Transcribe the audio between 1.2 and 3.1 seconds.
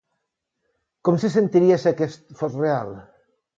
se sentiria si aquest fos real?